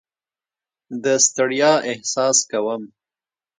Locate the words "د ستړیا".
1.03-1.73